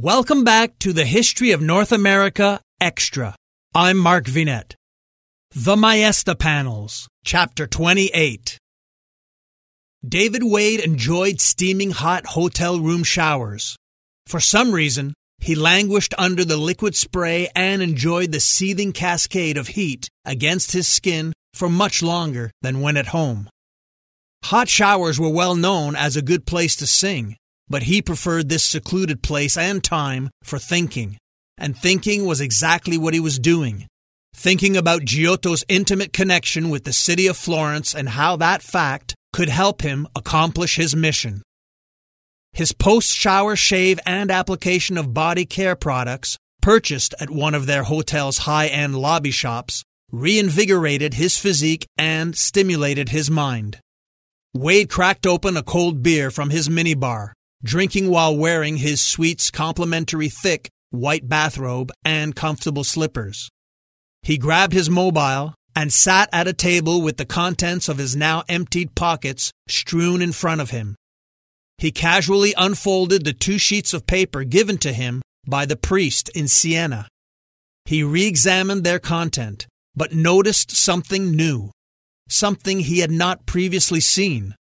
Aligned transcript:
Welcome 0.00 0.44
back 0.44 0.78
to 0.78 0.92
the 0.92 1.04
History 1.04 1.50
of 1.50 1.60
North 1.60 1.90
America 1.90 2.60
Extra. 2.80 3.34
I'm 3.74 3.96
Mark 3.96 4.26
Vinet. 4.26 4.76
The 5.50 5.74
Maesta 5.74 6.38
Panels, 6.38 7.08
Chapter 7.24 7.66
28. 7.66 8.58
David 10.08 10.44
Wade 10.44 10.78
enjoyed 10.78 11.40
steaming 11.40 11.90
hot 11.90 12.26
hotel 12.26 12.78
room 12.78 13.02
showers. 13.02 13.76
For 14.28 14.38
some 14.38 14.70
reason, 14.70 15.14
he 15.40 15.56
languished 15.56 16.14
under 16.16 16.44
the 16.44 16.56
liquid 16.56 16.94
spray 16.94 17.48
and 17.56 17.82
enjoyed 17.82 18.30
the 18.30 18.38
seething 18.38 18.92
cascade 18.92 19.56
of 19.56 19.66
heat 19.66 20.08
against 20.24 20.70
his 20.70 20.86
skin 20.86 21.32
for 21.54 21.68
much 21.68 22.04
longer 22.04 22.52
than 22.62 22.82
when 22.82 22.96
at 22.96 23.08
home. 23.08 23.50
Hot 24.44 24.68
showers 24.68 25.18
were 25.18 25.28
well 25.28 25.56
known 25.56 25.96
as 25.96 26.16
a 26.16 26.22
good 26.22 26.46
place 26.46 26.76
to 26.76 26.86
sing, 26.86 27.36
but 27.68 27.84
he 27.84 28.02
preferred 28.02 28.48
this 28.48 28.64
secluded 28.64 29.22
place 29.22 29.56
and 29.56 29.82
time 29.82 30.30
for 30.42 30.58
thinking. 30.58 31.18
And 31.56 31.76
thinking 31.76 32.24
was 32.24 32.40
exactly 32.40 32.96
what 32.96 33.14
he 33.14 33.20
was 33.20 33.38
doing. 33.38 33.86
Thinking 34.34 34.76
about 34.76 35.04
Giotto's 35.04 35.64
intimate 35.68 36.12
connection 36.12 36.70
with 36.70 36.84
the 36.84 36.92
city 36.92 37.26
of 37.26 37.36
Florence 37.36 37.94
and 37.94 38.08
how 38.08 38.36
that 38.36 38.62
fact 38.62 39.14
could 39.32 39.48
help 39.48 39.82
him 39.82 40.06
accomplish 40.14 40.76
his 40.76 40.94
mission. 40.94 41.42
His 42.52 42.72
post 42.72 43.12
shower 43.12 43.56
shave 43.56 44.00
and 44.06 44.30
application 44.30 44.96
of 44.96 45.12
body 45.12 45.44
care 45.44 45.76
products, 45.76 46.36
purchased 46.62 47.14
at 47.20 47.30
one 47.30 47.54
of 47.54 47.66
their 47.66 47.84
hotel's 47.84 48.38
high 48.38 48.68
end 48.68 48.96
lobby 48.96 49.30
shops, 49.30 49.82
reinvigorated 50.10 51.14
his 51.14 51.36
physique 51.36 51.86
and 51.96 52.36
stimulated 52.36 53.10
his 53.10 53.30
mind. 53.30 53.78
Wade 54.54 54.88
cracked 54.88 55.26
open 55.26 55.56
a 55.56 55.62
cold 55.62 56.02
beer 56.02 56.30
from 56.30 56.50
his 56.50 56.68
minibar, 56.68 57.32
drinking 57.62 58.08
while 58.08 58.36
wearing 58.36 58.76
his 58.76 59.00
suite's 59.00 59.50
complimentary 59.50 60.28
thick 60.28 60.68
white 60.90 61.28
bathrobe 61.28 61.90
and 62.04 62.34
comfortable 62.34 62.84
slippers. 62.84 63.50
He 64.22 64.38
grabbed 64.38 64.72
his 64.72 64.88
mobile 64.90 65.54
and 65.76 65.92
sat 65.92 66.28
at 66.32 66.48
a 66.48 66.52
table 66.52 67.02
with 67.02 67.16
the 67.18 67.24
contents 67.24 67.88
of 67.88 67.98
his 67.98 68.16
now 68.16 68.42
emptied 68.48 68.94
pockets 68.94 69.52
strewn 69.68 70.22
in 70.22 70.32
front 70.32 70.60
of 70.60 70.70
him. 70.70 70.96
He 71.78 71.92
casually 71.92 72.54
unfolded 72.56 73.24
the 73.24 73.32
two 73.32 73.58
sheets 73.58 73.94
of 73.94 74.06
paper 74.06 74.42
given 74.44 74.78
to 74.78 74.92
him 74.92 75.22
by 75.46 75.66
the 75.66 75.76
priest 75.76 76.28
in 76.30 76.48
Siena. 76.48 77.08
He 77.84 78.02
re 78.02 78.26
examined 78.26 78.82
their 78.84 78.98
content, 78.98 79.66
but 79.94 80.12
noticed 80.12 80.72
something 80.72 81.30
new, 81.30 81.70
something 82.28 82.80
he 82.80 82.98
had 82.98 83.12
not 83.12 83.46
previously 83.46 84.00
seen. 84.00 84.54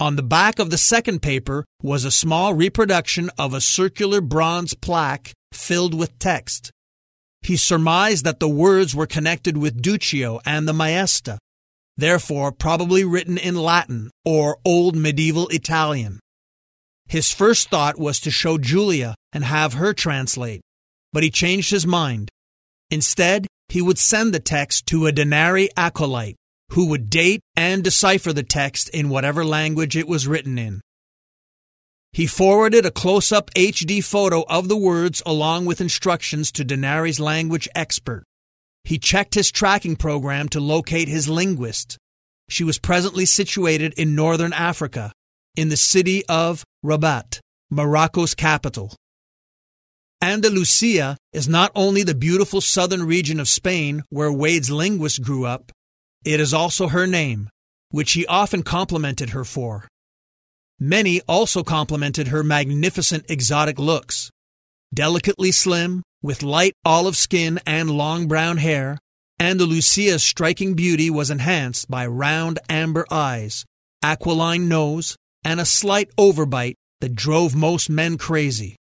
On 0.00 0.14
the 0.14 0.22
back 0.22 0.60
of 0.60 0.70
the 0.70 0.78
second 0.78 1.22
paper 1.22 1.64
was 1.82 2.04
a 2.04 2.12
small 2.12 2.54
reproduction 2.54 3.30
of 3.36 3.52
a 3.52 3.60
circular 3.60 4.20
bronze 4.20 4.72
plaque 4.72 5.32
filled 5.52 5.92
with 5.92 6.18
text. 6.20 6.70
He 7.42 7.56
surmised 7.56 8.24
that 8.24 8.38
the 8.38 8.48
words 8.48 8.94
were 8.94 9.06
connected 9.06 9.56
with 9.56 9.82
Duccio 9.82 10.40
and 10.46 10.68
the 10.68 10.72
Maesta, 10.72 11.38
therefore 11.96 12.52
probably 12.52 13.04
written 13.04 13.38
in 13.38 13.56
Latin 13.56 14.10
or 14.24 14.58
Old 14.64 14.94
Medieval 14.94 15.48
Italian. 15.48 16.20
His 17.08 17.32
first 17.32 17.68
thought 17.68 17.98
was 17.98 18.20
to 18.20 18.30
show 18.30 18.56
Julia 18.56 19.16
and 19.32 19.42
have 19.42 19.74
her 19.74 19.92
translate, 19.92 20.60
but 21.12 21.24
he 21.24 21.30
changed 21.30 21.72
his 21.72 21.86
mind. 21.86 22.28
Instead, 22.88 23.48
he 23.68 23.82
would 23.82 23.98
send 23.98 24.32
the 24.32 24.40
text 24.40 24.86
to 24.86 25.08
a 25.08 25.12
Denary 25.12 25.68
acolyte, 25.76 26.36
who 26.72 26.86
would 26.86 27.10
date 27.10 27.40
and 27.56 27.82
decipher 27.82 28.32
the 28.32 28.42
text 28.42 28.88
in 28.90 29.08
whatever 29.08 29.44
language 29.44 29.96
it 29.96 30.08
was 30.08 30.26
written 30.26 30.58
in. 30.58 30.80
He 32.12 32.26
forwarded 32.26 32.86
a 32.86 32.90
close 32.90 33.32
up 33.32 33.50
HD 33.54 34.02
photo 34.02 34.44
of 34.48 34.68
the 34.68 34.76
words 34.76 35.22
along 35.26 35.66
with 35.66 35.80
instructions 35.80 36.50
to 36.52 36.64
Denary's 36.64 37.20
language 37.20 37.68
expert. 37.74 38.24
He 38.84 38.98
checked 38.98 39.34
his 39.34 39.50
tracking 39.50 39.96
program 39.96 40.48
to 40.50 40.60
locate 40.60 41.08
his 41.08 41.28
linguist. 41.28 41.98
She 42.48 42.64
was 42.64 42.78
presently 42.78 43.26
situated 43.26 43.92
in 43.98 44.14
northern 44.14 44.54
Africa, 44.54 45.12
in 45.56 45.68
the 45.68 45.76
city 45.76 46.24
of 46.26 46.64
Rabat, 46.82 47.40
Morocco's 47.70 48.34
capital. 48.34 48.96
Andalusia 50.22 51.16
is 51.32 51.48
not 51.48 51.70
only 51.74 52.02
the 52.02 52.14
beautiful 52.14 52.60
southern 52.60 53.04
region 53.04 53.38
of 53.38 53.48
Spain 53.48 54.02
where 54.08 54.32
Wade's 54.32 54.70
linguist 54.70 55.22
grew 55.22 55.44
up, 55.44 55.70
it 56.24 56.40
is 56.40 56.52
also 56.52 56.88
her 56.88 57.06
name, 57.06 57.48
which 57.90 58.12
he 58.12 58.26
often 58.26 58.62
complimented 58.62 59.30
her 59.30 59.44
for. 59.44 59.88
Many 60.80 61.20
also 61.22 61.62
complimented 61.62 62.28
her 62.28 62.42
magnificent 62.42 63.26
exotic 63.28 63.78
looks. 63.78 64.30
Delicately 64.94 65.52
slim, 65.52 66.02
with 66.22 66.42
light 66.42 66.74
olive 66.84 67.16
skin 67.16 67.60
and 67.66 67.90
long 67.90 68.26
brown 68.26 68.58
hair, 68.58 68.98
Andalusia's 69.40 70.22
striking 70.22 70.74
beauty 70.74 71.10
was 71.10 71.30
enhanced 71.30 71.88
by 71.88 72.06
round 72.06 72.58
amber 72.68 73.06
eyes, 73.10 73.64
aquiline 74.02 74.68
nose, 74.68 75.16
and 75.44 75.60
a 75.60 75.64
slight 75.64 76.10
overbite 76.16 76.74
that 77.00 77.14
drove 77.14 77.54
most 77.54 77.88
men 77.88 78.18
crazy. 78.18 78.76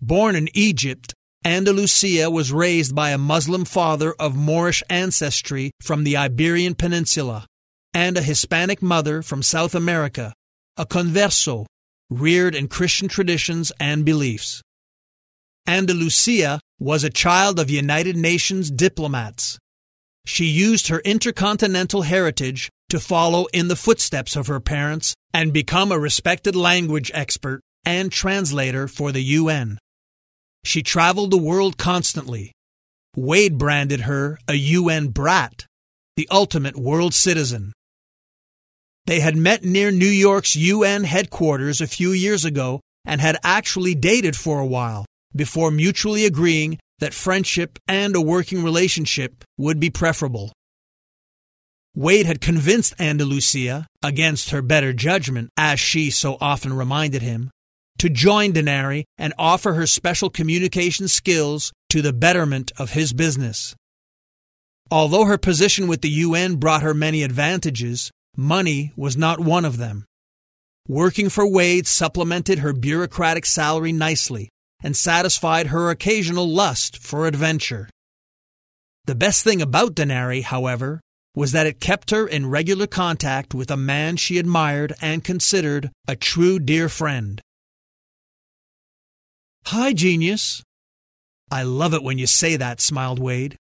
Born 0.00 0.34
in 0.34 0.48
Egypt, 0.52 1.14
Andalusia 1.44 2.30
was 2.30 2.52
raised 2.52 2.94
by 2.94 3.10
a 3.10 3.18
Muslim 3.18 3.64
father 3.64 4.14
of 4.20 4.36
Moorish 4.36 4.80
ancestry 4.88 5.72
from 5.80 6.04
the 6.04 6.16
Iberian 6.16 6.76
Peninsula 6.76 7.46
and 7.92 8.16
a 8.16 8.22
Hispanic 8.22 8.80
mother 8.80 9.22
from 9.22 9.42
South 9.42 9.74
America, 9.74 10.32
a 10.76 10.86
converso, 10.86 11.66
reared 12.08 12.54
in 12.54 12.68
Christian 12.68 13.08
traditions 13.08 13.72
and 13.80 14.04
beliefs. 14.04 14.62
Andalusia 15.66 16.60
was 16.78 17.02
a 17.02 17.10
child 17.10 17.58
of 17.58 17.70
United 17.70 18.16
Nations 18.16 18.70
diplomats. 18.70 19.58
She 20.24 20.44
used 20.44 20.88
her 20.88 21.00
intercontinental 21.00 22.02
heritage 22.02 22.70
to 22.90 23.00
follow 23.00 23.46
in 23.52 23.66
the 23.66 23.76
footsteps 23.76 24.36
of 24.36 24.46
her 24.46 24.60
parents 24.60 25.16
and 25.34 25.52
become 25.52 25.90
a 25.90 25.98
respected 25.98 26.54
language 26.54 27.10
expert 27.12 27.62
and 27.84 28.12
translator 28.12 28.86
for 28.86 29.10
the 29.10 29.22
UN. 29.22 29.78
She 30.64 30.82
traveled 30.82 31.30
the 31.30 31.38
world 31.38 31.76
constantly. 31.76 32.52
Wade 33.16 33.58
branded 33.58 34.02
her 34.02 34.38
a 34.48 34.54
UN 34.54 35.08
brat, 35.08 35.66
the 36.16 36.28
ultimate 36.30 36.76
world 36.76 37.14
citizen. 37.14 37.72
They 39.06 39.20
had 39.20 39.36
met 39.36 39.64
near 39.64 39.90
New 39.90 40.06
York's 40.06 40.54
UN 40.54 41.04
headquarters 41.04 41.80
a 41.80 41.86
few 41.86 42.12
years 42.12 42.44
ago 42.44 42.80
and 43.04 43.20
had 43.20 43.36
actually 43.42 43.94
dated 43.94 44.36
for 44.36 44.60
a 44.60 44.66
while 44.66 45.04
before 45.34 45.70
mutually 45.70 46.24
agreeing 46.24 46.78
that 47.00 47.12
friendship 47.12 47.78
and 47.88 48.14
a 48.14 48.20
working 48.20 48.62
relationship 48.62 49.44
would 49.58 49.80
be 49.80 49.90
preferable. 49.90 50.52
Wade 51.94 52.26
had 52.26 52.40
convinced 52.40 52.94
Andalusia, 53.00 53.86
against 54.02 54.50
her 54.50 54.62
better 54.62 54.92
judgment, 54.92 55.50
as 55.56 55.78
she 55.78 56.10
so 56.10 56.38
often 56.40 56.72
reminded 56.72 57.20
him, 57.20 57.50
to 58.02 58.10
join 58.10 58.52
Denary 58.52 59.04
and 59.16 59.32
offer 59.38 59.74
her 59.74 59.86
special 59.86 60.28
communication 60.28 61.06
skills 61.06 61.72
to 61.88 62.02
the 62.02 62.12
betterment 62.12 62.72
of 62.76 62.90
his 62.90 63.12
business. 63.12 63.76
Although 64.90 65.26
her 65.26 65.38
position 65.38 65.86
with 65.86 66.00
the 66.00 66.10
UN 66.26 66.56
brought 66.56 66.82
her 66.82 66.94
many 66.94 67.22
advantages, 67.22 68.10
money 68.36 68.90
was 68.96 69.16
not 69.16 69.38
one 69.38 69.64
of 69.64 69.76
them. 69.76 70.04
Working 70.88 71.28
for 71.28 71.46
Wade 71.46 71.86
supplemented 71.86 72.58
her 72.58 72.72
bureaucratic 72.72 73.46
salary 73.46 73.92
nicely 73.92 74.48
and 74.82 74.96
satisfied 74.96 75.68
her 75.68 75.88
occasional 75.88 76.48
lust 76.48 76.98
for 76.98 77.28
adventure. 77.28 77.88
The 79.04 79.14
best 79.14 79.44
thing 79.44 79.62
about 79.62 79.94
Denary, 79.94 80.42
however, 80.42 81.00
was 81.36 81.52
that 81.52 81.68
it 81.68 81.78
kept 81.78 82.10
her 82.10 82.26
in 82.26 82.50
regular 82.50 82.88
contact 82.88 83.54
with 83.54 83.70
a 83.70 83.76
man 83.76 84.16
she 84.16 84.38
admired 84.38 84.92
and 85.00 85.22
considered 85.22 85.92
a 86.08 86.16
true 86.16 86.58
dear 86.58 86.88
friend. 86.88 87.40
Hi, 89.66 89.92
genius. 89.92 90.62
I 91.50 91.62
love 91.62 91.94
it 91.94 92.02
when 92.02 92.18
you 92.18 92.26
say 92.26 92.56
that, 92.56 92.80
smiled 92.80 93.18
Wade. 93.18 93.56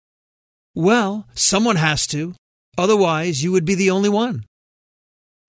Well, 0.74 1.26
someone 1.34 1.76
has 1.76 2.06
to. 2.08 2.34
Otherwise, 2.78 3.42
you 3.42 3.52
would 3.52 3.64
be 3.64 3.74
the 3.74 3.90
only 3.90 4.08
one. 4.08 4.44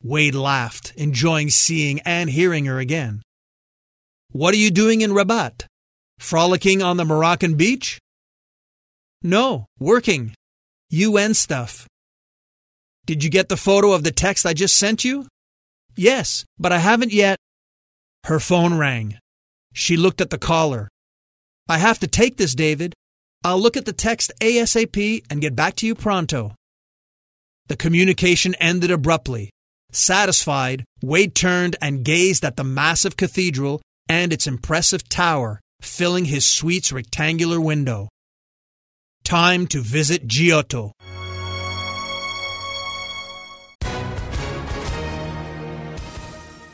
Wade 0.04 0.36
laughed, 0.36 0.94
enjoying 0.98 1.50
seeing 1.50 2.00
and 2.02 2.30
hearing 2.30 2.66
her 2.66 2.80
again. 2.80 3.22
What 4.32 4.54
are 4.54 4.58
you 4.58 4.72
doing 4.72 5.02
in 5.02 5.14
Rabat? 5.14 5.68
Frolicking 6.20 6.82
on 6.82 6.98
the 6.98 7.06
Moroccan 7.06 7.56
beach? 7.56 8.00
No, 9.22 9.68
working. 9.80 10.34
UN 10.90 11.34
stuff. 11.34 11.88
Did 13.06 13.24
you 13.24 13.30
get 13.30 13.50
the 13.50 13.58
photo 13.58 13.94
of 13.94 14.04
the 14.04 14.12
text 14.12 14.46
I 14.46 14.54
just 14.54 14.76
sent 14.78 15.06
you? 15.06 15.28
Yes, 15.96 16.46
but 16.58 16.72
I 16.72 16.80
haven't 16.80 17.14
yet. 17.14 17.38
Her 18.26 18.40
phone 18.40 18.78
rang. 18.78 19.18
She 19.74 19.98
looked 19.98 20.22
at 20.22 20.30
the 20.30 20.38
caller. 20.38 20.90
I 21.68 21.78
have 21.78 22.00
to 22.00 22.08
take 22.08 22.38
this, 22.38 22.56
David. 22.56 22.94
I'll 23.44 23.60
look 23.60 23.78
at 23.78 23.86
the 23.86 23.94
text 23.94 24.32
ASAP 24.42 25.24
and 25.30 25.42
get 25.42 25.56
back 25.56 25.76
to 25.78 25.88
you 25.88 25.96
pronto. 25.96 26.54
The 27.68 27.78
communication 27.78 28.56
ended 28.56 28.92
abruptly. 28.92 29.50
Satisfied, 29.92 30.84
Wade 31.02 31.36
turned 31.36 31.76
and 31.82 32.04
gazed 32.04 32.46
at 32.46 32.56
the 32.56 32.64
massive 32.64 33.18
cathedral 33.18 33.82
and 34.08 34.32
its 34.32 34.48
impressive 34.48 35.08
tower 35.08 35.60
filling 35.82 36.26
his 36.26 36.46
suite's 36.46 36.92
rectangular 36.92 37.60
window. 37.60 38.10
Time 39.24 39.68
to 39.68 39.82
visit 39.82 40.28
Giotto. 40.28 40.94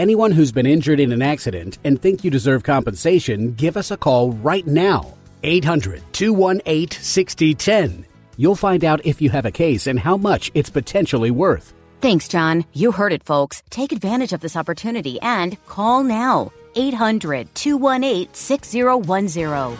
anyone 0.00 0.32
who's 0.32 0.50
been 0.50 0.66
injured 0.66 0.98
in 0.98 1.12
an 1.12 1.20
accident 1.20 1.78
and 1.84 2.00
think 2.00 2.24
you 2.24 2.30
deserve 2.30 2.62
compensation, 2.62 3.52
give 3.52 3.76
us 3.76 3.90
a 3.90 3.96
call 3.96 4.32
right 4.32 4.66
now. 4.66 5.14
800 5.42 6.02
218 6.12 7.00
6010. 7.00 8.06
You'll 8.36 8.56
find 8.56 8.84
out 8.84 9.04
if 9.04 9.20
you 9.20 9.28
have 9.30 9.44
a 9.44 9.50
case 9.50 9.86
and 9.86 10.00
how 10.00 10.16
much 10.16 10.50
it's 10.54 10.70
potentially 10.70 11.30
worth. 11.30 11.74
Thanks, 12.00 12.28
John. 12.28 12.64
You 12.72 12.92
heard 12.92 13.12
it, 13.12 13.24
folks. 13.24 13.62
Take 13.68 13.92
advantage 13.92 14.32
of 14.32 14.40
this 14.40 14.56
opportunity 14.56 15.20
and 15.20 15.62
call 15.66 16.02
now. 16.02 16.50
800 16.74 17.54
218 17.54 18.32
6010. 18.32 19.78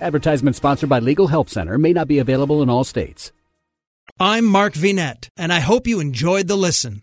Advertisement 0.00 0.56
sponsored 0.56 0.88
by 0.88 0.98
Legal 1.00 1.26
Help 1.26 1.50
Center 1.50 1.76
may 1.76 1.92
not 1.92 2.08
be 2.08 2.18
available 2.18 2.62
in 2.62 2.70
all 2.70 2.82
states. 2.82 3.30
I'm 4.18 4.44
Mark 4.44 4.72
Vinet, 4.74 5.28
and 5.36 5.52
I 5.52 5.60
hope 5.60 5.86
you 5.86 6.00
enjoyed 6.00 6.48
the 6.48 6.56
listen. 6.56 7.02